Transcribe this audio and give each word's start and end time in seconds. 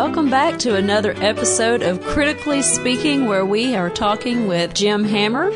Welcome 0.00 0.30
back 0.30 0.60
to 0.60 0.76
another 0.76 1.12
episode 1.16 1.82
of 1.82 2.00
Critically 2.00 2.62
Speaking, 2.62 3.26
where 3.26 3.44
we 3.44 3.74
are 3.74 3.90
talking 3.90 4.46
with 4.46 4.72
Jim 4.72 5.02
Hammer, 5.02 5.50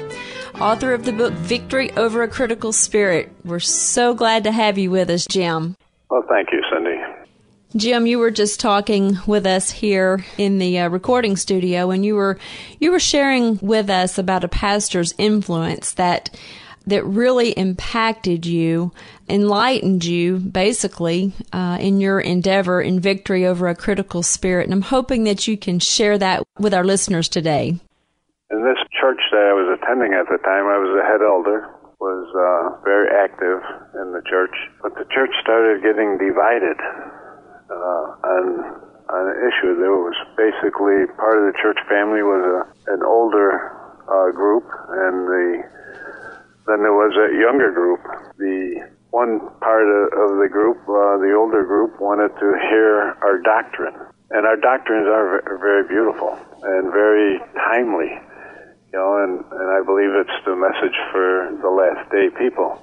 author 0.61 0.93
of 0.93 1.05
the 1.05 1.13
book 1.13 1.33
Victory 1.33 1.93
Over 1.93 2.25
a 2.25 2.29
Critical 2.29 2.73
Spirit. 2.73 3.31
We're 3.45 3.61
so 3.61 4.15
glad 4.15 4.43
to 4.43 4.51
have 4.51 4.79
you 4.79 4.91
with 4.91 5.11
us, 5.11 5.27
Jim. 5.27 5.77
Well, 6.11 6.25
thank 6.29 6.49
you, 6.51 6.61
Cindy. 6.73 7.01
Jim, 7.77 8.05
you 8.05 8.19
were 8.19 8.33
just 8.33 8.59
talking 8.59 9.17
with 9.29 9.47
us 9.47 9.71
here 9.71 10.25
in 10.37 10.59
the 10.59 10.81
uh, 10.81 10.89
recording 10.89 11.37
studio, 11.37 11.93
and 11.93 12.05
you 12.05 12.17
were 12.17 12.37
you 12.81 12.91
were 12.91 12.99
sharing 12.99 13.59
with 13.59 13.89
us 13.89 14.19
about 14.19 14.43
a 14.43 14.49
pastor's 14.49 15.15
influence 15.19 15.93
that 15.93 16.37
that 16.89 17.05
really 17.07 17.51
impacted 17.51 18.45
you, 18.45 18.91
enlightened 19.33 20.05
you, 20.05 20.37
basically, 20.37 21.33
uh, 21.53 21.79
in 21.81 22.01
your 22.01 22.21
endeavor 22.21 22.83
in 22.83 23.01
victory 23.01 23.47
over 23.47 23.67
a 23.67 23.75
critical 23.75 24.23
spirit. 24.23 24.65
And 24.65 24.75
I'm 24.75 24.83
hoping 24.93 25.25
that 25.25 25.49
you 25.49 25.57
can 25.57 25.81
share 25.81 26.19
that 26.19 26.43
with 26.59 26.75
our 26.75 26.85
listeners 26.85 27.29
today. 27.29 27.81
In 28.51 28.61
this 28.63 28.77
church 29.01 29.21
that 29.33 29.45
I 29.49 29.55
was 29.57 29.79
attending 29.81 30.13
at 30.13 30.29
the 30.29 30.37
time, 30.45 30.69
I 30.69 30.77
was 30.77 30.93
a 30.93 31.05
head 31.09 31.25
elder, 31.25 31.73
was 31.97 32.29
uh, 32.37 32.77
very 32.85 33.09
active 33.09 33.65
in 33.97 34.13
the 34.13 34.21
church, 34.29 34.53
but 34.83 34.93
the 34.95 35.09
church 35.09 35.33
started 35.41 35.81
getting 35.81 36.21
divided 36.21 36.77
uh, 37.73 38.05
on 38.29 38.45
on 39.09 39.29
an 39.29 39.39
issue. 39.45 39.77
There 39.77 39.93
was 39.93 40.17
basically 40.37 41.09
part 41.17 41.37
of 41.41 41.53
the 41.53 41.57
church 41.61 41.77
family 41.89 42.23
was 42.23 42.45
a, 42.45 42.93
an 42.93 43.03
older 43.03 43.77
uh, 44.09 44.33
group, 44.33 44.65
and 44.89 45.29
the 45.29 45.63
then 46.67 46.83
there 46.83 46.95
was 46.95 47.15
a 47.17 47.35
younger 47.39 47.73
group. 47.73 48.01
The 48.39 48.89
one 49.13 49.45
part 49.61 49.85
of, 49.85 50.41
the 50.41 50.49
group, 50.49 50.81
uh, 50.89 51.21
the 51.21 51.37
older 51.37 51.63
group, 51.69 52.01
wanted 52.01 52.33
to 52.41 52.49
hear 52.69 53.13
our 53.21 53.39
doctrine. 53.45 53.95
And 54.33 54.49
our 54.49 54.57
doctrines 54.57 55.05
are 55.05 55.45
very 55.61 55.85
beautiful 55.85 56.41
and 56.65 56.89
very 56.89 57.37
timely, 57.53 58.17
you 58.89 58.97
know, 58.97 59.21
and, 59.21 59.45
and 59.53 59.69
I 59.69 59.85
believe 59.85 60.17
it's 60.17 60.39
the 60.49 60.57
message 60.57 60.97
for 61.13 61.53
the 61.61 61.69
last 61.69 62.09
day 62.09 62.33
people. 62.41 62.81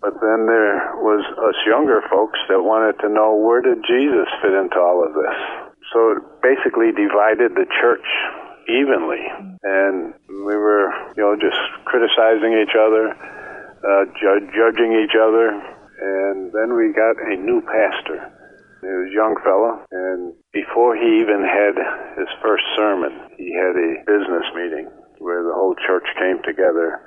But 0.00 0.16
then 0.24 0.48
there 0.48 0.96
was 1.04 1.20
us 1.36 1.54
younger 1.68 2.00
folks 2.08 2.40
that 2.48 2.64
wanted 2.64 2.96
to 3.04 3.12
know 3.12 3.36
where 3.36 3.60
did 3.60 3.84
Jesus 3.84 4.26
fit 4.40 4.56
into 4.56 4.80
all 4.80 5.04
of 5.04 5.12
this. 5.12 5.36
So 5.92 6.16
it 6.16 6.24
basically 6.40 6.96
divided 6.96 7.52
the 7.52 7.68
church 7.68 8.08
evenly, 8.72 9.20
and 9.62 10.14
we 10.28 10.56
were, 10.56 10.88
you 11.12 11.22
know, 11.22 11.36
just 11.36 11.60
criticizing 11.84 12.56
each 12.56 12.72
other, 12.72 13.12
uh, 13.82 14.04
ju- 14.14 14.46
judging 14.54 14.94
each 14.94 15.14
other, 15.18 15.50
and 15.50 16.52
then 16.54 16.74
we 16.74 16.94
got 16.94 17.18
a 17.18 17.36
new 17.36 17.60
pastor. 17.62 18.30
He 18.82 18.90
was 18.90 19.10
a 19.10 19.14
young 19.14 19.34
fellow, 19.46 19.82
and 19.90 20.34
before 20.50 20.98
he 20.98 21.22
even 21.22 21.42
had 21.46 21.78
his 22.18 22.30
first 22.42 22.66
sermon, 22.74 23.14
he 23.38 23.54
had 23.54 23.74
a 23.78 24.02
business 24.06 24.46
meeting 24.54 24.90
where 25.18 25.42
the 25.46 25.54
whole 25.54 25.74
church 25.86 26.06
came 26.18 26.42
together. 26.42 26.98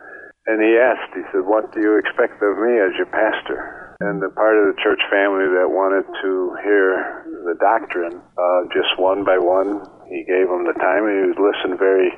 And 0.48 0.62
he 0.62 0.78
asked, 0.78 1.12
he 1.12 1.26
said, 1.34 1.44
What 1.44 1.74
do 1.74 1.82
you 1.82 1.98
expect 2.00 2.40
of 2.40 2.56
me 2.60 2.80
as 2.80 2.96
your 2.96 3.12
pastor? 3.12 3.98
And 4.00 4.22
the 4.22 4.30
part 4.30 4.56
of 4.56 4.72
the 4.72 4.80
church 4.80 5.02
family 5.12 5.48
that 5.52 5.68
wanted 5.68 6.06
to 6.08 6.32
hear 6.64 7.24
the 7.44 7.56
doctrine, 7.60 8.22
uh, 8.38 8.62
just 8.72 8.96
one 8.96 9.26
by 9.26 9.36
one, 9.40 9.84
he 10.08 10.24
gave 10.24 10.48
them 10.48 10.64
the 10.64 10.78
time. 10.80 11.08
He 11.08 11.34
listened 11.36 11.80
very 11.80 12.14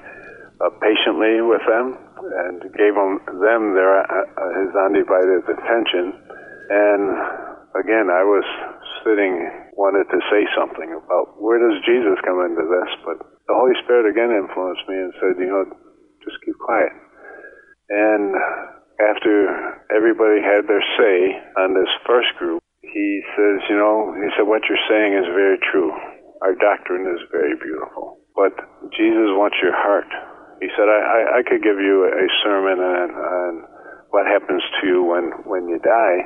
uh, 0.61 0.69
patiently 0.81 1.41
with 1.41 1.61
them 1.65 1.97
and 2.17 2.61
gave 2.73 2.93
them, 2.93 3.21
them 3.41 3.73
their 3.77 4.01
uh, 4.01 4.25
his 4.61 4.71
undivided 4.73 5.45
attention. 5.45 6.13
And 6.69 7.03
again, 7.77 8.09
I 8.11 8.23
was 8.25 8.45
sitting, 9.05 9.33
wanted 9.77 10.09
to 10.11 10.19
say 10.27 10.43
something 10.57 10.91
about 10.91 11.39
where 11.39 11.61
does 11.61 11.79
Jesus 11.85 12.17
come 12.25 12.43
into 12.43 12.65
this, 12.65 12.91
but 13.05 13.17
the 13.47 13.55
Holy 13.55 13.75
Spirit 13.83 14.11
again 14.11 14.33
influenced 14.33 14.83
me 14.89 14.97
and 14.99 15.13
said, 15.21 15.39
you 15.39 15.47
know, 15.47 15.63
just 16.25 16.37
keep 16.43 16.57
quiet. 16.59 16.91
And 17.89 18.35
after 18.99 19.79
everybody 19.95 20.43
had 20.43 20.67
their 20.67 20.83
say 20.99 21.17
on 21.61 21.71
this 21.71 21.89
first 22.03 22.33
group, 22.35 22.59
he 22.81 23.21
says, 23.37 23.63
you 23.69 23.77
know, 23.77 24.11
he 24.17 24.27
said, 24.35 24.47
what 24.47 24.65
you're 24.67 24.87
saying 24.89 25.13
is 25.15 25.27
very 25.31 25.57
true. 25.71 25.91
Our 26.41 26.55
doctrine 26.55 27.07
is 27.07 27.21
very 27.31 27.55
beautiful. 27.55 28.19
But 28.35 28.53
Jesus 28.93 29.33
wants 29.33 29.57
your 29.61 29.73
heart. 29.73 30.09
He 30.59 30.69
said, 30.73 30.89
I, 30.89 30.99
I, 30.99 31.19
I 31.39 31.41
could 31.45 31.61
give 31.61 31.77
you 31.77 32.09
a 32.09 32.27
sermon 32.41 32.79
on, 32.81 33.07
on 33.13 33.51
what 34.09 34.25
happens 34.25 34.63
to 34.81 34.87
you 34.87 35.03
when, 35.03 35.31
when 35.45 35.69
you 35.69 35.77
die, 35.77 36.19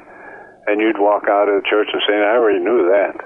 and 0.67 0.79
you'd 0.79 1.01
walk 1.01 1.27
out 1.27 1.49
of 1.49 1.59
the 1.59 1.67
church 1.67 1.89
and 1.91 2.01
say, 2.07 2.15
I 2.15 2.37
already 2.37 2.63
knew 2.63 2.87
that. 2.93 3.17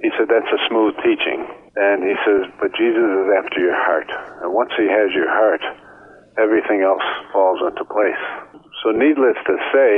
He 0.00 0.08
said, 0.16 0.28
that's 0.28 0.48
a 0.48 0.60
smooth 0.68 0.94
teaching. 1.04 1.44
And 1.76 2.04
he 2.04 2.16
says, 2.24 2.48
but 2.56 2.72
Jesus 2.72 3.04
is 3.04 3.28
after 3.36 3.60
your 3.60 3.76
heart. 3.76 4.08
And 4.40 4.52
once 4.52 4.72
he 4.76 4.88
has 4.88 5.12
your 5.12 5.28
heart, 5.28 5.60
everything 6.40 6.80
else 6.80 7.04
falls 7.32 7.60
into 7.60 7.84
place. 7.84 8.22
So 8.84 8.92
needless 8.92 9.36
to 9.44 9.56
say, 9.72 9.92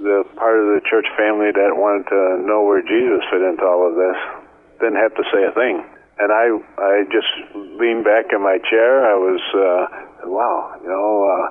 the 0.00 0.26
part 0.34 0.58
of 0.58 0.74
the 0.74 0.82
church 0.90 1.06
family 1.16 1.54
that 1.54 1.70
wanted 1.76 2.10
to 2.10 2.42
know 2.42 2.66
where 2.66 2.82
Jesus 2.82 3.22
fit 3.30 3.40
into 3.40 3.62
all 3.62 3.86
of 3.86 3.94
this 3.94 4.18
didn't 4.82 4.98
have 4.98 5.14
to 5.14 5.24
say 5.30 5.46
a 5.46 5.52
thing. 5.54 5.86
And 6.18 6.30
I, 6.30 6.46
I 6.78 7.02
just 7.10 7.30
leaned 7.54 8.04
back 8.04 8.30
in 8.30 8.42
my 8.42 8.58
chair. 8.70 9.02
I 9.02 9.18
was, 9.18 9.42
uh, 9.50 10.30
wow, 10.30 10.78
you 10.78 10.88
know, 10.88 11.26
uh, 11.26 11.46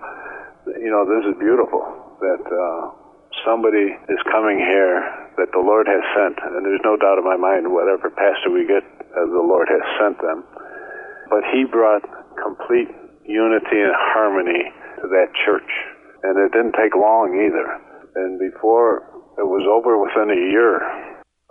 you 0.79 0.87
know, 0.87 1.03
this 1.03 1.27
is 1.27 1.35
beautiful 1.35 1.83
that 2.23 2.43
uh, 2.47 2.95
somebody 3.43 3.91
is 4.07 4.21
coming 4.31 4.59
here 4.63 5.03
that 5.35 5.51
the 5.51 5.59
Lord 5.59 5.87
has 5.87 5.99
sent, 6.15 6.39
and 6.39 6.63
there's 6.63 6.83
no 6.87 6.95
doubt 6.95 7.19
in 7.19 7.25
my 7.25 7.35
mind 7.35 7.67
whatever 7.73 8.07
pastor 8.07 8.55
we 8.55 8.63
get, 8.63 8.87
uh, 9.11 9.27
the 9.27 9.43
Lord 9.43 9.67
has 9.67 9.83
sent 9.99 10.21
them. 10.23 10.47
But 11.27 11.43
He 11.51 11.65
brought 11.65 12.07
complete 12.39 12.87
unity 13.27 13.83
and 13.83 13.91
harmony 14.15 14.71
to 15.03 15.07
that 15.11 15.35
church, 15.43 15.67
and 16.23 16.39
it 16.39 16.55
didn't 16.55 16.79
take 16.79 16.95
long 16.95 17.35
either. 17.35 17.67
And 18.15 18.39
before 18.39 19.03
it 19.37 19.47
was 19.47 19.67
over, 19.67 19.99
within 19.99 20.31
a 20.31 20.39
year, 20.39 20.79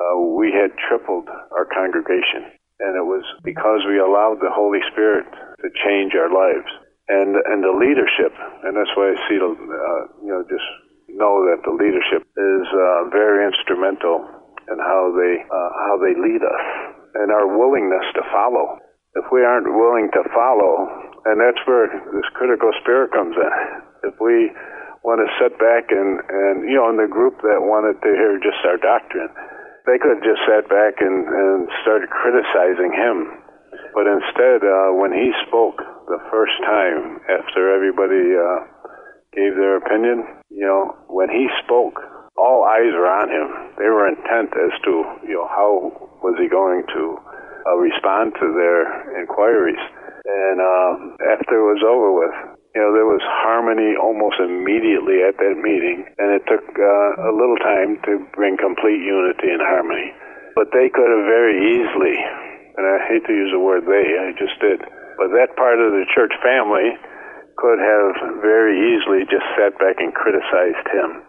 uh, 0.01 0.17
we 0.17 0.49
had 0.49 0.73
tripled 0.89 1.29
our 1.29 1.67
congregation. 1.67 2.62
And 2.81 2.97
it 2.97 3.07
was 3.07 3.25
because 3.45 3.85
we 3.87 3.99
allowed 3.99 4.41
the 4.41 4.51
Holy 4.53 4.81
Spirit 4.93 5.27
to 5.63 5.69
change 5.85 6.15
our 6.15 6.33
lives. 6.33 6.69
And, 7.11 7.37
and 7.37 7.61
the 7.61 7.75
leadership, 7.75 8.33
and 8.65 8.79
that's 8.79 8.91
why 8.97 9.13
I 9.13 9.17
see, 9.29 9.37
uh, 9.37 10.01
you 10.23 10.33
know, 10.33 10.47
just 10.49 10.65
know 11.11 11.45
that 11.51 11.61
the 11.67 11.75
leadership 11.75 12.25
is 12.25 12.65
uh, 12.73 13.11
very 13.11 13.45
instrumental 13.45 14.25
in 14.71 14.79
how 14.79 15.13
they, 15.13 15.45
uh, 15.45 15.71
how 15.91 15.99
they 16.01 16.15
lead 16.17 16.41
us 16.41 16.65
and 17.15 17.29
our 17.31 17.47
willingness 17.51 18.07
to 18.15 18.23
follow. 18.33 18.79
If 19.15 19.29
we 19.29 19.45
aren't 19.45 19.69
willing 19.69 20.09
to 20.17 20.23
follow, 20.33 20.89
and 21.29 21.37
that's 21.37 21.61
where 21.69 21.91
this 22.17 22.29
critical 22.33 22.73
spirit 22.81 23.13
comes 23.13 23.37
in. 23.37 23.53
If 24.09 24.17
we 24.17 24.51
want 25.05 25.21
to 25.21 25.29
sit 25.37 25.59
back 25.59 25.91
and, 25.91 26.23
and 26.31 26.65
you 26.65 26.79
know, 26.79 26.89
in 26.89 26.97
the 26.97 27.11
group 27.11 27.43
that 27.43 27.61
wanted 27.61 28.01
to 28.01 28.11
hear 28.11 28.39
just 28.41 28.63
our 28.65 28.79
doctrine, 28.79 29.29
they 29.87 29.99
could 29.99 30.19
have 30.19 30.25
just 30.25 30.43
sat 30.47 30.69
back 30.71 31.01
and, 31.03 31.27
and 31.27 31.69
started 31.83 32.09
criticizing 32.11 32.93
him. 32.95 33.43
But 33.95 34.07
instead, 34.07 34.65
uh, 34.65 34.95
when 34.97 35.13
he 35.13 35.33
spoke 35.47 35.81
the 36.09 36.21
first 36.31 36.57
time 36.65 37.21
after 37.29 37.75
everybody 37.75 38.37
uh, 38.37 38.59
gave 39.35 39.57
their 39.57 39.77
opinion, 39.77 40.25
you 40.49 40.65
know, 40.65 40.97
when 41.09 41.29
he 41.29 41.49
spoke, 41.65 42.01
all 42.37 42.65
eyes 42.65 42.93
were 42.93 43.09
on 43.09 43.29
him. 43.29 43.49
They 43.77 43.89
were 43.89 44.09
intent 44.09 44.53
as 44.57 44.73
to, 44.85 44.93
you 45.29 45.37
know, 45.37 45.49
how 45.49 45.93
was 46.25 46.37
he 46.41 46.49
going 46.49 46.85
to 46.95 47.19
uh, 47.67 47.77
respond 47.77 48.35
to 48.41 48.47
their 48.53 49.21
inquiries. 49.21 49.81
And 50.25 50.61
um, 50.61 51.17
after 51.21 51.59
it 51.59 51.67
was 51.75 51.83
over 51.85 52.11
with, 52.15 52.35
you 52.73 52.81
know, 52.81 52.97
there 52.97 53.05
was 53.05 53.21
harmony 53.45 53.93
almost 54.01 54.41
immediately 54.41 55.21
at 55.21 55.37
that 55.37 55.61
meeting, 55.61 56.09
and 56.17 56.33
it 56.33 56.41
took 56.49 56.65
uh, 56.65 57.29
a 57.29 57.33
little 57.33 57.61
time 57.61 58.01
to 58.09 58.25
bring 58.33 58.57
complete 58.57 59.05
unity 59.05 59.53
and 59.53 59.61
harmony. 59.61 60.09
But 60.57 60.73
they 60.73 60.89
could 60.89 61.09
have 61.09 61.29
very 61.29 61.57
easily, 61.77 62.17
and 62.17 62.85
I 62.89 62.97
hate 63.13 63.29
to 63.29 63.35
use 63.37 63.53
the 63.53 63.61
word 63.61 63.85
they, 63.85 64.09
I 64.17 64.33
just 64.41 64.57
did, 64.57 64.81
but 65.21 65.37
that 65.37 65.53
part 65.61 65.85
of 65.85 65.93
the 65.93 66.09
church 66.17 66.33
family 66.41 66.97
could 67.61 67.77
have 67.77 68.41
very 68.41 68.97
easily 68.97 69.29
just 69.29 69.45
sat 69.53 69.77
back 69.77 70.01
and 70.01 70.17
criticized 70.17 70.89
him, 70.89 71.21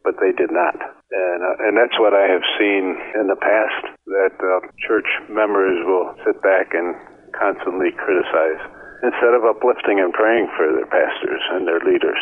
but 0.00 0.16
they 0.16 0.32
did 0.32 0.48
not. 0.48 0.80
And, 1.12 1.40
uh, 1.44 1.64
and 1.68 1.76
that's 1.76 1.96
what 2.00 2.16
I 2.16 2.24
have 2.24 2.44
seen 2.56 2.96
in 3.20 3.28
the 3.28 3.36
past, 3.36 3.84
that 4.08 4.36
uh, 4.40 4.64
church 4.88 5.08
members 5.28 5.76
will 5.84 6.16
sit 6.24 6.40
back 6.40 6.72
and 6.72 6.96
constantly 7.36 7.92
criticize 7.92 8.64
instead 9.02 9.34
of 9.34 9.44
uplifting 9.44 10.00
and 10.00 10.12
praying 10.12 10.48
for 10.56 10.72
their 10.72 10.86
pastors 10.86 11.42
and 11.52 11.66
their 11.66 11.80
leaders. 11.80 12.18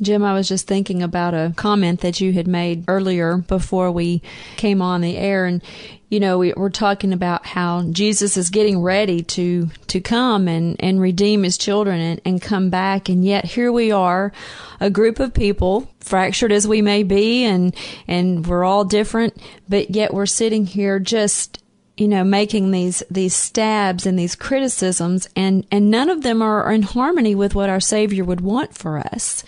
Jim, 0.00 0.24
I 0.24 0.34
was 0.34 0.48
just 0.48 0.66
thinking 0.66 1.02
about 1.02 1.34
a 1.34 1.52
comment 1.56 2.00
that 2.00 2.20
you 2.20 2.32
had 2.32 2.48
made 2.48 2.84
earlier 2.88 3.36
before 3.36 3.92
we 3.92 4.22
came 4.56 4.80
on 4.80 5.00
the 5.00 5.16
air, 5.16 5.44
and 5.44 5.62
you 6.08 6.18
know 6.18 6.38
we, 6.38 6.52
are 6.54 6.70
talking 6.70 7.12
about 7.12 7.46
how 7.46 7.82
Jesus 7.90 8.36
is 8.36 8.48
getting 8.48 8.80
ready 8.80 9.22
to 9.22 9.68
to 9.88 10.00
come 10.00 10.48
and 10.48 10.76
and 10.80 11.00
redeem 11.00 11.42
His 11.42 11.58
children 11.58 12.00
and, 12.00 12.20
and 12.24 12.42
come 12.42 12.70
back, 12.70 13.08
and 13.08 13.24
yet 13.24 13.44
here 13.44 13.70
we 13.70 13.92
are, 13.92 14.32
a 14.80 14.90
group 14.90 15.20
of 15.20 15.34
people, 15.34 15.88
fractured 16.00 16.52
as 16.52 16.66
we 16.66 16.80
may 16.80 17.02
be, 17.02 17.44
and 17.44 17.76
and 18.08 18.46
we're 18.46 18.64
all 18.64 18.84
different, 18.84 19.36
but 19.68 19.90
yet 19.90 20.14
we're 20.14 20.26
sitting 20.26 20.66
here 20.66 20.98
just 20.98 21.61
you 22.02 22.08
know, 22.08 22.24
making 22.24 22.72
these 22.72 23.04
these 23.12 23.32
stabs 23.32 24.06
and 24.06 24.18
these 24.18 24.34
criticisms, 24.34 25.28
and 25.36 25.64
and 25.70 25.88
none 25.88 26.10
of 26.10 26.22
them 26.22 26.42
are 26.42 26.72
in 26.72 26.82
harmony 26.82 27.36
with 27.36 27.54
what 27.54 27.70
our 27.70 27.78
Savior 27.78 28.24
would 28.24 28.40
want 28.40 28.76
for 28.76 28.98
us. 28.98 29.44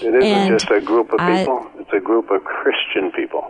It 0.00 0.14
isn't 0.14 0.22
and 0.22 0.60
just 0.60 0.70
a 0.70 0.80
group 0.80 1.12
of 1.12 1.18
people; 1.18 1.66
I, 1.74 1.80
it's 1.80 1.92
a 1.92 1.98
group 1.98 2.30
of 2.30 2.44
Christian 2.44 3.10
people 3.10 3.42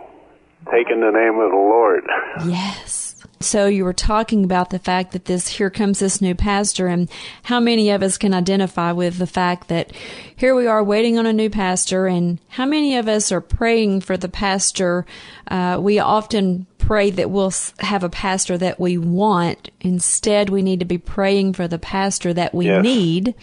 taking 0.71 1.01
the 1.01 1.11
name 1.11 1.39
of 1.39 1.51
the 1.51 1.55
Lord. 1.55 2.03
Yes. 2.47 3.15
So 3.39 3.67
you 3.67 3.83
were 3.83 3.93
talking 3.93 4.43
about 4.43 4.71
the 4.71 4.79
fact 4.79 5.11
that 5.11 5.25
this 5.25 5.47
here 5.47 5.69
comes 5.69 5.99
this 5.99 6.19
new 6.19 6.33
pastor 6.33 6.87
and 6.87 7.07
how 7.43 7.59
many 7.59 7.91
of 7.91 8.01
us 8.01 8.17
can 8.17 8.33
identify 8.33 8.91
with 8.91 9.19
the 9.19 9.27
fact 9.27 9.67
that 9.67 9.91
here 10.35 10.55
we 10.55 10.65
are 10.65 10.83
waiting 10.83 11.19
on 11.19 11.27
a 11.27 11.33
new 11.33 11.49
pastor 11.49 12.07
and 12.07 12.39
how 12.49 12.65
many 12.65 12.97
of 12.97 13.07
us 13.07 13.31
are 13.31 13.41
praying 13.41 14.01
for 14.01 14.17
the 14.17 14.29
pastor. 14.29 15.05
Uh, 15.49 15.77
we 15.79 15.99
often 15.99 16.65
pray 16.87 17.09
that 17.11 17.29
we'll 17.29 17.51
have 17.79 18.03
a 18.05 18.09
pastor 18.09 18.57
that 18.57 18.79
we 18.79 18.97
want. 18.97 19.69
Instead, 19.81 20.49
we 20.49 20.61
need 20.61 20.79
to 20.79 20.85
be 20.85 20.97
praying 20.97 21.51
for 21.51 21.67
the 21.67 21.77
pastor 21.77 22.33
that 22.33 22.55
we 22.55 22.67
yes. 22.67 22.81
need. 22.81 23.35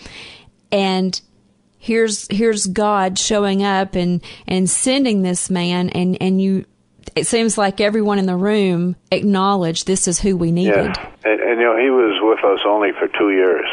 And 0.72 1.20
here's 1.78 2.26
here's 2.30 2.66
God 2.66 3.18
showing 3.18 3.62
up 3.62 3.94
and 3.96 4.22
and 4.48 4.68
sending 4.68 5.20
this 5.20 5.50
man 5.50 5.90
and 5.90 6.16
and 6.22 6.40
you 6.40 6.64
it 7.14 7.26
seems 7.26 7.58
like 7.58 7.82
everyone 7.82 8.18
in 8.18 8.24
the 8.24 8.34
room 8.34 8.96
acknowledged 9.12 9.86
this 9.86 10.08
is 10.08 10.18
who 10.18 10.38
we 10.38 10.50
needed. 10.50 10.96
Yeah. 10.96 11.10
And, 11.24 11.40
and 11.40 11.60
you 11.60 11.66
know, 11.66 11.76
he 11.76 11.90
was 11.90 12.18
with 12.22 12.42
us 12.42 12.60
only 12.66 12.92
for 12.98 13.08
two 13.08 13.30
years, 13.30 13.66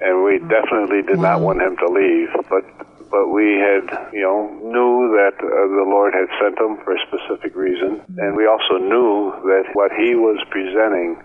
and 0.00 0.24
we 0.24 0.38
definitely 0.38 1.02
did 1.02 1.18
wow. 1.18 1.36
not 1.36 1.40
want 1.42 1.60
him 1.60 1.76
to 1.76 1.86
leave. 1.86 2.30
But 2.48 2.79
but 3.10 3.28
we 3.28 3.58
had, 3.58 4.14
you 4.14 4.22
know, 4.22 4.46
knew 4.62 5.10
that 5.18 5.34
uh, 5.42 5.46
the 5.46 5.86
Lord 5.86 6.14
had 6.14 6.30
sent 6.38 6.54
him 6.58 6.78
for 6.86 6.94
a 6.94 7.00
specific 7.10 7.54
reason, 7.58 8.00
and 8.18 8.36
we 8.38 8.46
also 8.46 8.78
knew 8.78 9.34
that 9.50 9.74
what 9.74 9.90
he 9.92 10.14
was 10.14 10.38
presenting, 10.50 11.18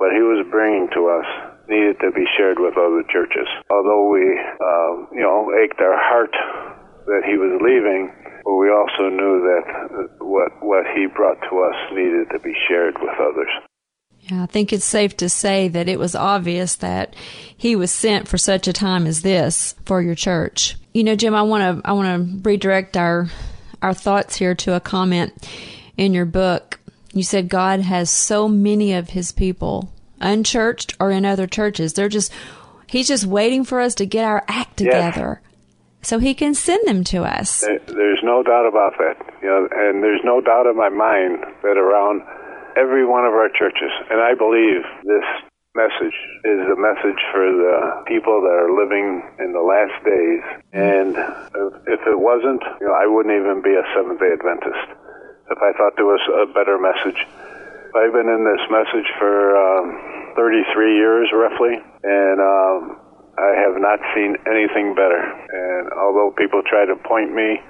what 0.00 0.12
he 0.16 0.24
was 0.24 0.44
bringing 0.50 0.88
to 0.96 1.12
us, 1.12 1.28
needed 1.68 2.00
to 2.00 2.10
be 2.12 2.24
shared 2.36 2.58
with 2.58 2.80
other 2.80 3.04
churches. 3.12 3.46
Although 3.68 4.08
we, 4.08 4.24
uh, 4.24 4.92
you 5.12 5.20
know, 5.20 5.52
ached 5.52 5.80
our 5.80 6.00
heart 6.00 6.32
that 7.06 7.22
he 7.28 7.36
was 7.36 7.60
leaving, 7.60 8.08
but 8.44 8.56
we 8.56 8.72
also 8.72 9.12
knew 9.12 9.44
that 9.44 9.64
what 10.24 10.48
what 10.64 10.84
he 10.96 11.06
brought 11.06 11.40
to 11.52 11.60
us 11.60 11.76
needed 11.92 12.32
to 12.32 12.38
be 12.40 12.56
shared 12.68 12.96
with 13.00 13.12
others. 13.20 13.52
Yeah, 14.20 14.42
I 14.42 14.46
think 14.46 14.72
it's 14.72 14.84
safe 14.84 15.16
to 15.18 15.28
say 15.28 15.68
that 15.68 15.88
it 15.88 15.98
was 15.98 16.14
obvious 16.14 16.76
that 16.76 17.14
he 17.56 17.76
was 17.76 17.90
sent 17.90 18.28
for 18.28 18.36
such 18.36 18.68
a 18.68 18.72
time 18.72 19.06
as 19.06 19.22
this 19.22 19.74
for 19.86 20.02
your 20.02 20.14
church. 20.14 20.76
You 20.92 21.04
know, 21.04 21.16
Jim, 21.16 21.34
I 21.34 21.42
want 21.42 21.82
to 21.82 21.88
I 21.88 21.92
want 21.92 22.42
to 22.42 22.48
redirect 22.48 22.96
our 22.96 23.28
our 23.80 23.94
thoughts 23.94 24.36
here 24.36 24.54
to 24.56 24.74
a 24.74 24.80
comment 24.80 25.48
in 25.96 26.12
your 26.12 26.26
book. 26.26 26.78
You 27.12 27.22
said 27.22 27.48
God 27.48 27.80
has 27.80 28.10
so 28.10 28.48
many 28.48 28.92
of 28.92 29.10
his 29.10 29.32
people 29.32 29.90
unchurched 30.20 30.94
or 31.00 31.10
in 31.10 31.24
other 31.24 31.46
churches. 31.46 31.94
They're 31.94 32.08
just 32.08 32.32
he's 32.86 33.08
just 33.08 33.24
waiting 33.24 33.64
for 33.64 33.80
us 33.80 33.94
to 33.96 34.06
get 34.06 34.24
our 34.24 34.44
act 34.48 34.78
together. 34.78 35.40
Yes 35.42 35.48
so 36.02 36.18
he 36.18 36.34
can 36.34 36.54
send 36.54 36.86
them 36.86 37.04
to 37.04 37.24
us. 37.24 37.60
There's 37.60 38.22
no 38.22 38.42
doubt 38.42 38.66
about 38.66 38.94
that. 38.98 39.16
You 39.42 39.48
know, 39.48 39.68
and 39.72 40.02
there's 40.02 40.20
no 40.24 40.40
doubt 40.40 40.66
in 40.66 40.76
my 40.76 40.88
mind 40.88 41.44
that 41.62 41.76
around 41.76 42.22
every 42.78 43.04
one 43.04 43.26
of 43.26 43.34
our 43.34 43.50
churches, 43.50 43.90
and 44.10 44.22
I 44.22 44.34
believe 44.38 44.86
this 45.02 45.26
message 45.74 46.16
is 46.46 46.62
a 46.70 46.78
message 46.78 47.20
for 47.30 47.46
the 47.50 48.02
people 48.06 48.40
that 48.42 48.54
are 48.54 48.72
living 48.72 49.22
in 49.38 49.52
the 49.52 49.62
last 49.62 49.94
days. 50.06 50.42
And 50.72 51.14
if 51.86 52.00
it 52.06 52.18
wasn't, 52.18 52.62
you 52.80 52.86
know, 52.86 52.94
I 52.94 53.06
wouldn't 53.06 53.34
even 53.34 53.62
be 53.62 53.74
a 53.74 53.84
Seventh 53.94 54.18
Day 54.18 54.32
Adventist 54.32 54.98
if 55.50 55.58
I 55.58 55.72
thought 55.76 55.96
there 55.96 56.08
was 56.08 56.22
a 56.28 56.46
better 56.52 56.76
message. 56.78 57.20
I've 57.96 58.12
been 58.12 58.28
in 58.28 58.44
this 58.44 58.64
message 58.68 59.08
for 59.18 59.56
um, 59.56 60.34
33 60.36 60.96
years, 60.96 61.28
roughly, 61.32 61.80
and 62.04 62.38
um, 62.40 63.00
I 63.38 63.56
have 63.56 63.80
not 63.80 63.98
seen 64.14 64.36
anything 64.44 64.94
better. 64.94 65.18
And 65.18 65.92
although 65.96 66.34
people 66.36 66.62
try 66.68 66.84
to 66.84 66.96
point 67.08 67.32
me 67.32 67.60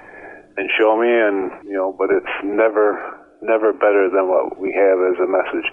and 0.57 0.69
show 0.77 0.99
me, 0.99 1.07
and 1.07 1.51
you 1.63 1.77
know, 1.77 1.95
but 1.95 2.11
it's 2.11 2.35
never, 2.43 2.99
never 3.41 3.73
better 3.73 4.09
than 4.11 4.27
what 4.27 4.59
we 4.59 4.71
have 4.75 4.99
as 4.99 5.17
a 5.19 5.29
message. 5.29 5.67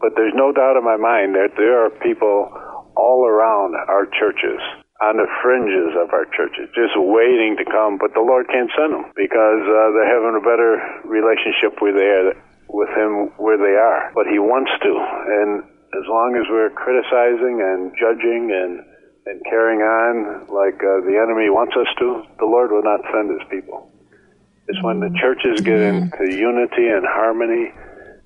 But 0.00 0.12
there's 0.16 0.36
no 0.36 0.52
doubt 0.52 0.76
in 0.76 0.84
my 0.84 0.96
mind 0.96 1.34
that 1.34 1.56
there 1.56 1.84
are 1.84 1.90
people 2.04 2.52
all 2.96 3.24
around 3.24 3.76
our 3.76 4.06
churches 4.06 4.60
on 5.00 5.20
the 5.20 5.28
fringes 5.44 5.92
of 6.00 6.08
our 6.16 6.24
churches, 6.32 6.72
just 6.72 6.96
waiting 6.96 7.56
to 7.60 7.64
come, 7.68 8.00
but 8.00 8.16
the 8.16 8.24
Lord 8.24 8.48
can't 8.48 8.72
send 8.72 8.96
them 8.96 9.12
because 9.12 9.62
uh, 9.68 9.92
they're 9.92 10.08
having 10.08 10.40
a 10.40 10.44
better 10.44 10.80
relationship 11.04 11.76
with 11.84 12.00
their, 12.00 12.32
with 12.72 12.88
Him 12.96 13.28
where 13.36 13.60
they 13.60 13.76
are. 13.76 14.08
But 14.16 14.24
He 14.24 14.40
wants 14.40 14.72
to, 14.72 14.92
and 14.96 15.68
as 15.92 16.06
long 16.08 16.32
as 16.40 16.48
we're 16.48 16.72
criticizing 16.72 17.60
and 17.60 17.92
judging 18.00 18.52
and 18.52 18.84
and 19.26 19.42
carrying 19.50 19.82
on 19.82 20.46
like 20.46 20.78
uh, 20.78 21.02
the 21.02 21.18
enemy 21.18 21.50
wants 21.50 21.74
us 21.74 21.90
to, 21.98 22.22
the 22.38 22.46
Lord 22.46 22.70
will 22.70 22.86
not 22.86 23.02
send 23.10 23.28
his 23.30 23.42
people. 23.50 23.90
It's 24.68 24.82
when 24.82 25.00
the 25.00 25.10
churches 25.20 25.60
get 25.60 25.80
into 25.80 26.34
unity 26.34 26.88
and 26.88 27.06
harmony 27.06 27.72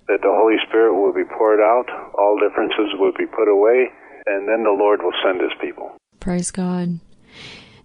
that 0.09 0.23
the 0.23 0.33
Holy 0.33 0.57
Spirit 0.69 0.95
will 0.95 1.13
be 1.13 1.25
poured 1.25 1.61
out, 1.61 1.87
all 2.19 2.39
differences 2.41 2.95
will 2.99 3.13
be 3.17 3.27
put 3.27 3.49
away, 3.49 3.89
and 4.27 4.49
then 4.49 4.65
the 4.65 4.75
Lord 4.77 5.03
will 5.03 5.15
send 5.23 5.41
his 5.41 5.53
people. 5.61 5.93
Praise 6.19 6.51
God. 6.51 7.01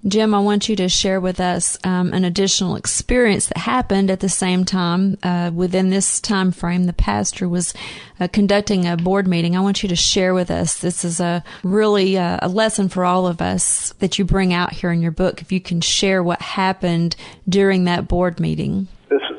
Jim, 0.07 0.35
I 0.35 0.39
want 0.39 0.69
you 0.69 0.75
to 0.75 0.87
share 0.87 1.19
with 1.19 1.39
us 1.39 1.79
um, 1.83 2.13
an 2.13 2.25
additional 2.25 2.75
experience 2.75 3.47
that 3.47 3.57
happened 3.57 4.11
at 4.11 4.19
the 4.19 4.29
same 4.29 4.63
time 4.63 5.17
uh, 5.23 5.49
within 5.51 5.89
this 5.89 6.19
time 6.19 6.51
frame. 6.51 6.83
The 6.83 6.93
pastor 6.93 7.49
was 7.49 7.73
uh, 8.19 8.27
conducting 8.27 8.85
a 8.85 8.97
board 8.97 9.27
meeting. 9.27 9.57
I 9.57 9.61
want 9.61 9.81
you 9.81 9.89
to 9.89 9.95
share 9.95 10.35
with 10.35 10.51
us. 10.51 10.77
This 10.77 11.03
is 11.03 11.19
a 11.19 11.43
really 11.63 12.19
uh, 12.19 12.37
a 12.43 12.47
lesson 12.47 12.87
for 12.87 13.03
all 13.03 13.25
of 13.25 13.41
us 13.41 13.93
that 13.93 14.19
you 14.19 14.25
bring 14.25 14.53
out 14.53 14.73
here 14.73 14.91
in 14.91 15.01
your 15.01 15.09
book. 15.11 15.41
If 15.41 15.51
you 15.51 15.59
can 15.59 15.81
share 15.81 16.21
what 16.21 16.39
happened 16.39 17.15
during 17.49 17.85
that 17.85 18.07
board 18.07 18.39
meeting. 18.39 18.87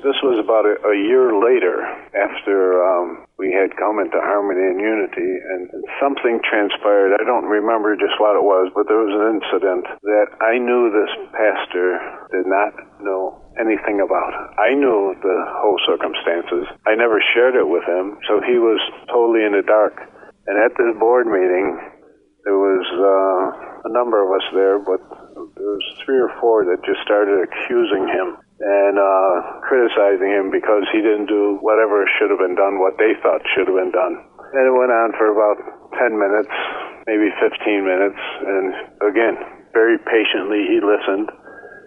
This 0.07 0.23
was 0.23 0.39
about 0.39 0.63
a, 0.63 0.79
a 0.87 0.95
year 0.95 1.35
later 1.35 1.83
after 2.15 2.79
um, 2.79 3.27
we 3.43 3.51
had 3.51 3.75
come 3.75 3.99
into 3.99 4.15
harmony 4.23 4.63
and 4.63 4.79
unity, 4.79 5.31
and 5.51 5.67
something 5.99 6.39
transpired. 6.47 7.11
I 7.19 7.27
don't 7.27 7.51
remember 7.51 7.99
just 7.99 8.15
what 8.23 8.39
it 8.39 8.47
was, 8.47 8.71
but 8.71 8.87
there 8.87 9.03
was 9.03 9.11
an 9.11 9.43
incident 9.43 9.83
that 10.07 10.31
I 10.39 10.63
knew 10.63 10.95
this 10.95 11.11
pastor 11.35 11.99
did 12.31 12.47
not 12.47 13.03
know 13.03 13.35
anything 13.59 13.99
about. 13.99 14.31
I 14.63 14.79
knew 14.79 15.19
the 15.27 15.39
whole 15.59 15.83
circumstances. 15.83 16.71
I 16.87 16.95
never 16.95 17.19
shared 17.35 17.59
it 17.59 17.67
with 17.67 17.83
him, 17.83 18.23
so 18.31 18.39
he 18.47 18.63
was 18.63 18.79
totally 19.11 19.43
in 19.43 19.59
the 19.59 19.67
dark. 19.67 20.07
And 20.47 20.55
at 20.55 20.71
this 20.79 20.95
board 21.03 21.27
meeting, 21.27 21.83
there 22.47 22.55
was 22.55 22.87
uh, 22.95 23.91
a 23.91 23.91
number 23.91 24.23
of 24.23 24.31
us 24.31 24.47
there, 24.55 24.79
but 24.79 25.03
there 25.59 25.75
was 25.75 25.87
three 26.07 26.23
or 26.23 26.31
four 26.39 26.63
that 26.63 26.79
just 26.87 27.03
started 27.03 27.43
accusing 27.43 28.07
him 28.07 28.39
and 28.67 28.99
uh, 28.99 29.63
criticizing 29.63 30.27
him 30.27 30.51
because 30.51 30.83
he 30.91 30.99
didn't 30.99 31.31
do 31.31 31.63
whatever 31.63 32.03
should 32.19 32.35
have 32.35 32.43
been 32.43 32.59
done, 32.59 32.83
what 32.83 32.99
they 32.99 33.15
thought 33.23 33.39
should 33.55 33.71
have 33.71 33.79
been 33.79 33.95
done. 33.95 34.19
And 34.59 34.63
it 34.67 34.75
went 34.75 34.91
on 34.91 35.15
for 35.15 35.31
about 35.31 35.63
10 35.95 36.19
minutes, 36.19 36.51
maybe 37.07 37.31
15 37.39 37.87
minutes, 37.87 38.19
and 38.43 38.67
again, 39.07 39.39
very 39.71 40.03
patiently 40.03 40.67
he 40.67 40.83
listened. 40.83 41.31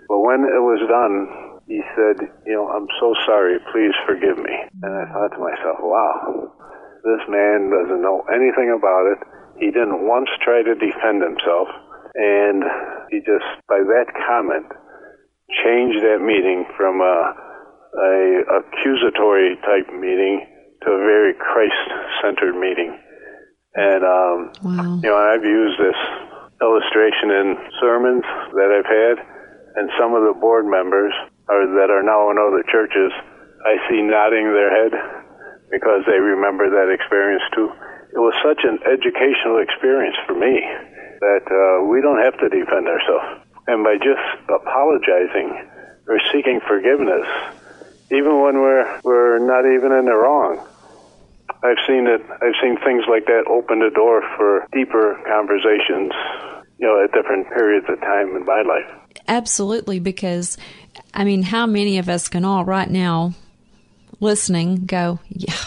But 0.08 0.24
when 0.24 0.48
it 0.48 0.64
was 0.64 0.80
done, 0.88 1.60
he 1.68 1.84
said, 2.00 2.32
You 2.48 2.64
know, 2.64 2.68
I'm 2.72 2.88
so 3.00 3.14
sorry, 3.28 3.60
please 3.76 3.94
forgive 4.08 4.40
me. 4.40 4.56
And 4.82 4.94
I 4.96 5.06
thought 5.12 5.36
to 5.36 5.42
myself, 5.44 5.84
wow, 5.84 6.48
this 7.04 7.24
man 7.28 7.70
doesn't 7.70 8.02
know 8.02 8.24
anything 8.32 8.72
about 8.72 9.06
it. 9.12 9.20
He 9.60 9.68
didn't 9.68 10.08
once 10.08 10.32
try 10.42 10.64
to 10.64 10.74
defend 10.80 11.22
himself. 11.22 11.68
And 12.16 12.64
he 13.12 13.20
just, 13.20 13.46
by 13.68 13.84
that 13.86 14.10
comment, 14.26 14.66
change 15.64 15.98
that 16.02 16.22
meeting 16.22 16.66
from 16.78 17.02
a, 17.02 17.18
a 17.98 18.14
accusatory 18.62 19.58
type 19.66 19.90
meeting 19.94 20.46
to 20.86 20.88
a 20.94 21.02
very 21.02 21.34
Christ-centered 21.34 22.56
meeting. 22.56 22.96
And 23.76 24.02
um, 24.04 24.38
wow. 24.64 25.00
you 25.02 25.10
know, 25.10 25.18
I've 25.18 25.44
used 25.44 25.78
this 25.78 26.00
illustration 26.62 27.32
in 27.32 27.48
sermons 27.82 28.26
that 28.54 28.70
I've 28.70 28.90
had, 28.90 29.16
and 29.80 29.90
some 29.98 30.14
of 30.14 30.24
the 30.24 30.36
board 30.40 30.66
members 30.66 31.14
are, 31.48 31.66
that 31.80 31.90
are 31.90 32.04
now 32.04 32.30
in 32.32 32.38
other 32.38 32.64
churches, 32.70 33.12
I 33.66 33.76
see 33.90 34.02
nodding 34.02 34.54
their 34.54 34.72
head 34.72 34.94
because 35.72 36.04
they 36.06 36.18
remember 36.18 36.70
that 36.70 36.90
experience 36.90 37.44
too. 37.54 37.70
It 38.10 38.22
was 38.22 38.34
such 38.42 38.66
an 38.66 38.82
educational 38.90 39.62
experience 39.62 40.18
for 40.26 40.34
me 40.34 40.58
that 41.22 41.46
uh, 41.46 41.86
we 41.86 42.02
don't 42.02 42.18
have 42.24 42.34
to 42.42 42.50
defend 42.50 42.88
ourselves. 42.88 43.46
And 43.70 43.84
by 43.84 43.98
just 43.98 44.50
apologizing 44.50 45.70
or 46.08 46.20
seeking 46.34 46.60
forgiveness, 46.68 47.28
even 48.10 48.42
when 48.42 48.58
we're 48.58 49.00
we're 49.04 49.38
not 49.38 49.70
even 49.70 49.92
in 49.92 50.06
the 50.06 50.16
wrong, 50.16 50.66
I've 51.62 51.78
seen 51.88 52.08
it. 52.08 52.22
I've 52.42 52.58
seen 52.62 52.78
things 52.84 53.04
like 53.08 53.28
that 53.28 53.46
open 53.48 53.78
the 53.78 53.92
door 53.94 54.24
for 54.36 54.66
deeper 54.74 55.22
conversations. 55.28 56.12
You 56.80 56.88
know, 56.88 57.04
at 57.04 57.12
different 57.12 57.50
periods 57.50 57.86
of 57.90 58.00
time 58.00 58.36
in 58.36 58.46
my 58.46 58.64
life. 58.64 58.90
Absolutely, 59.28 60.00
because 60.00 60.58
I 61.14 61.24
mean, 61.24 61.44
how 61.44 61.68
many 61.68 62.00
of 62.00 62.10
us 62.10 62.28
can 62.28 62.46
all 62.46 62.66
right 62.66 62.90
now 62.90 63.34
listening 64.20 64.86
go, 64.86 65.20
yeah, 65.30 65.62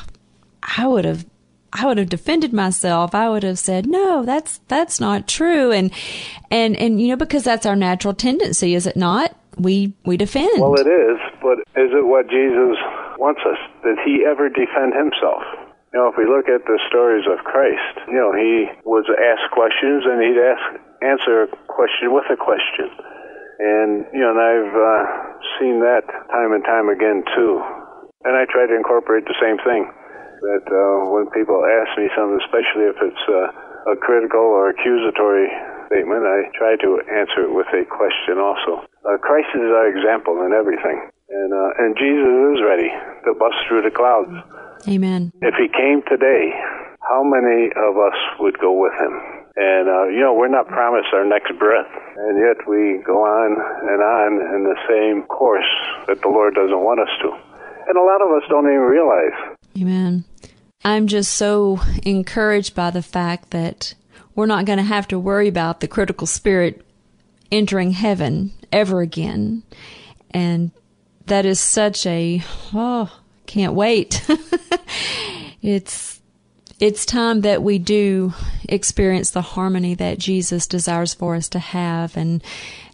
I 0.76 0.86
would 0.86 1.04
have 1.04 1.24
I 1.72 1.86
would 1.86 1.96
have 1.96 2.10
defended 2.10 2.52
myself. 2.52 3.14
I 3.14 3.30
would 3.30 3.42
have 3.42 3.58
said, 3.58 3.86
no, 3.86 4.22
that's, 4.22 4.60
that's 4.68 5.00
not 5.00 5.26
true. 5.26 5.72
And, 5.72 5.90
and, 6.50 6.76
and, 6.76 7.00
you 7.00 7.08
know, 7.08 7.16
because 7.16 7.44
that's 7.44 7.64
our 7.64 7.76
natural 7.76 8.12
tendency, 8.12 8.74
is 8.74 8.86
it 8.86 8.96
not? 8.96 9.34
We, 9.56 9.94
we 10.04 10.16
defend. 10.16 10.60
Well, 10.60 10.74
it 10.74 10.86
is, 10.86 11.18
but 11.40 11.60
is 11.76 11.92
it 11.92 12.04
what 12.04 12.28
Jesus 12.28 12.76
wants 13.18 13.40
us? 13.48 13.56
Did 13.84 13.98
he 14.04 14.24
ever 14.28 14.48
defend 14.48 14.92
himself? 14.92 15.42
You 15.92 16.00
know, 16.00 16.08
if 16.08 16.16
we 16.16 16.24
look 16.24 16.48
at 16.48 16.64
the 16.64 16.80
stories 16.88 17.24
of 17.28 17.44
Christ, 17.44 18.00
you 18.08 18.16
know, 18.16 18.32
he 18.32 18.68
was 18.84 19.04
asked 19.12 19.52
questions 19.52 20.04
and 20.08 20.24
he'd 20.24 20.40
ask, 20.40 20.64
answer 21.04 21.44
a 21.44 21.48
question 21.68 22.12
with 22.12 22.24
a 22.32 22.36
question. 22.36 22.88
And, 23.60 24.04
you 24.12 24.24
know, 24.24 24.32
and 24.32 24.40
I've 24.40 24.72
uh, 24.72 25.00
seen 25.60 25.80
that 25.84 26.08
time 26.32 26.52
and 26.52 26.64
time 26.64 26.88
again, 26.88 27.24
too. 27.36 27.60
And 28.24 28.36
I 28.36 28.44
try 28.48 28.66
to 28.66 28.74
incorporate 28.74 29.24
the 29.24 29.36
same 29.36 29.60
thing. 29.60 29.92
That 30.42 30.66
uh, 30.66 31.06
when 31.06 31.30
people 31.30 31.62
ask 31.62 31.94
me 31.94 32.10
something, 32.18 32.42
especially 32.42 32.90
if 32.90 32.98
it's 32.98 33.24
uh, 33.30 33.94
a 33.94 33.96
critical 33.96 34.42
or 34.42 34.74
accusatory 34.74 35.46
statement, 35.86 36.26
I 36.26 36.50
try 36.58 36.74
to 36.82 36.90
answer 37.06 37.46
it 37.46 37.52
with 37.54 37.70
a 37.70 37.86
question 37.86 38.42
also. 38.42 38.82
Uh, 39.06 39.22
Christ 39.22 39.54
is 39.54 39.70
our 39.70 39.86
example 39.86 40.42
in 40.42 40.50
everything. 40.50 40.98
And, 41.30 41.50
uh, 41.54 41.78
and 41.78 41.96
Jesus 41.96 42.58
is 42.58 42.60
ready 42.60 42.90
to 42.90 43.38
bust 43.38 43.54
through 43.68 43.82
the 43.82 43.94
clouds. 43.94 44.34
Amen. 44.90 45.30
If 45.40 45.54
he 45.54 45.70
came 45.70 46.02
today, 46.10 46.50
how 47.06 47.22
many 47.22 47.70
of 47.78 47.94
us 47.96 48.18
would 48.40 48.58
go 48.58 48.74
with 48.74 48.92
him? 48.98 49.14
And, 49.54 49.86
uh, 49.88 50.06
you 50.10 50.20
know, 50.20 50.34
we're 50.34 50.50
not 50.50 50.66
promised 50.66 51.12
our 51.12 51.24
next 51.24 51.52
breath, 51.58 51.86
and 52.16 52.34
yet 52.40 52.66
we 52.66 52.98
go 53.04 53.22
on 53.22 53.52
and 53.54 54.00
on 54.02 54.30
in 54.54 54.64
the 54.64 54.78
same 54.88 55.22
course 55.28 55.68
that 56.08 56.22
the 56.22 56.28
Lord 56.28 56.54
doesn't 56.54 56.82
want 56.82 57.00
us 57.00 57.12
to. 57.22 57.30
And 57.86 57.96
a 57.96 58.02
lot 58.02 58.22
of 58.22 58.32
us 58.32 58.48
don't 58.48 58.66
even 58.66 58.80
realize. 58.80 59.36
Amen. 59.78 60.24
I'm 60.84 61.06
just 61.06 61.32
so 61.32 61.80
encouraged 62.02 62.74
by 62.74 62.90
the 62.90 63.02
fact 63.02 63.50
that 63.50 63.94
we're 64.34 64.46
not 64.46 64.64
going 64.64 64.78
to 64.78 64.84
have 64.84 65.06
to 65.08 65.18
worry 65.18 65.48
about 65.48 65.80
the 65.80 65.88
critical 65.88 66.26
spirit 66.26 66.84
entering 67.50 67.92
heaven 67.92 68.52
ever 68.72 69.00
again. 69.00 69.62
And 70.30 70.72
that 71.26 71.44
is 71.44 71.60
such 71.60 72.06
a, 72.06 72.42
oh, 72.74 73.20
can't 73.46 73.74
wait. 73.74 74.24
it's 75.62 76.21
it's 76.82 77.06
time 77.06 77.42
that 77.42 77.62
we 77.62 77.78
do 77.78 78.34
experience 78.68 79.30
the 79.30 79.40
harmony 79.40 79.94
that 79.94 80.18
Jesus 80.18 80.66
desires 80.66 81.14
for 81.14 81.36
us 81.36 81.48
to 81.50 81.60
have 81.60 82.16
and 82.16 82.42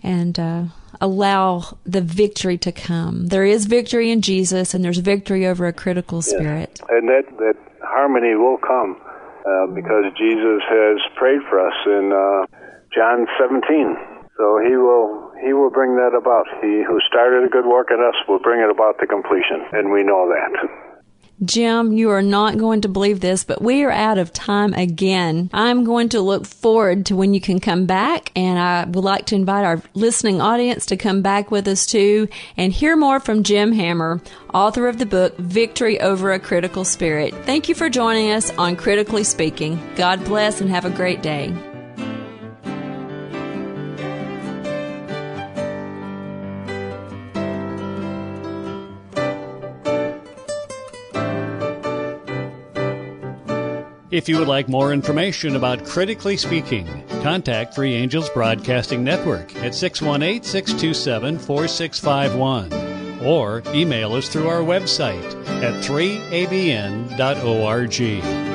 and 0.02 0.38
uh, 0.38 0.64
allow 1.00 1.78
the 1.84 2.02
victory 2.02 2.58
to 2.58 2.70
come. 2.70 3.28
There 3.28 3.46
is 3.46 3.64
victory 3.64 4.10
in 4.10 4.20
Jesus 4.20 4.74
and 4.74 4.84
there's 4.84 4.98
victory 4.98 5.46
over 5.46 5.66
a 5.66 5.72
critical 5.72 6.20
spirit. 6.20 6.68
Yes. 6.80 6.88
And 6.90 7.08
that 7.08 7.24
that 7.38 7.56
harmony 7.80 8.36
will 8.36 8.58
come 8.58 9.00
uh, 9.00 9.72
because 9.72 10.04
Jesus 10.18 10.60
has 10.68 11.00
prayed 11.16 11.40
for 11.48 11.56
us 11.56 11.76
in 11.86 12.12
uh, 12.12 12.44
John 12.92 13.26
17. 13.40 13.96
So 14.36 14.60
he 14.68 14.76
will 14.76 15.32
he 15.42 15.54
will 15.54 15.70
bring 15.70 15.96
that 15.96 16.12
about. 16.12 16.44
He 16.60 16.84
who 16.84 17.00
started 17.08 17.42
a 17.42 17.48
good 17.48 17.64
work 17.64 17.88
in 17.88 18.04
us 18.04 18.20
will 18.28 18.38
bring 18.38 18.60
it 18.60 18.68
about 18.68 19.00
to 19.00 19.06
completion, 19.06 19.64
and 19.72 19.90
we 19.90 20.04
know 20.04 20.28
that. 20.28 20.87
Jim, 21.44 21.92
you 21.92 22.10
are 22.10 22.22
not 22.22 22.58
going 22.58 22.80
to 22.80 22.88
believe 22.88 23.20
this, 23.20 23.44
but 23.44 23.62
we 23.62 23.84
are 23.84 23.90
out 23.90 24.18
of 24.18 24.32
time 24.32 24.74
again. 24.74 25.48
I'm 25.52 25.84
going 25.84 26.08
to 26.10 26.20
look 26.20 26.46
forward 26.46 27.06
to 27.06 27.16
when 27.16 27.32
you 27.32 27.40
can 27.40 27.60
come 27.60 27.86
back, 27.86 28.32
and 28.34 28.58
I 28.58 28.84
would 28.84 29.04
like 29.04 29.26
to 29.26 29.36
invite 29.36 29.64
our 29.64 29.80
listening 29.94 30.40
audience 30.40 30.86
to 30.86 30.96
come 30.96 31.22
back 31.22 31.50
with 31.50 31.68
us 31.68 31.86
too 31.86 32.28
and 32.56 32.72
hear 32.72 32.96
more 32.96 33.20
from 33.20 33.44
Jim 33.44 33.72
Hammer, 33.72 34.20
author 34.52 34.88
of 34.88 34.98
the 34.98 35.06
book 35.06 35.36
Victory 35.38 36.00
Over 36.00 36.32
a 36.32 36.40
Critical 36.40 36.84
Spirit. 36.84 37.34
Thank 37.44 37.68
you 37.68 37.74
for 37.74 37.88
joining 37.88 38.32
us 38.32 38.50
on 38.58 38.74
Critically 38.76 39.24
Speaking. 39.24 39.80
God 39.94 40.24
bless 40.24 40.60
and 40.60 40.70
have 40.70 40.84
a 40.84 40.90
great 40.90 41.22
day. 41.22 41.54
If 54.10 54.26
you 54.26 54.38
would 54.38 54.48
like 54.48 54.70
more 54.70 54.94
information 54.94 55.54
about 55.54 55.84
Critically 55.84 56.38
Speaking, 56.38 57.04
contact 57.22 57.74
Three 57.74 57.92
Angels 57.92 58.30
Broadcasting 58.30 59.04
Network 59.04 59.54
at 59.56 59.74
618 59.74 60.44
627 60.44 61.38
4651 61.38 63.22
or 63.22 63.62
email 63.74 64.14
us 64.14 64.30
through 64.30 64.48
our 64.48 64.62
website 64.62 65.22
at 65.62 65.84
3abn.org. 65.84 68.47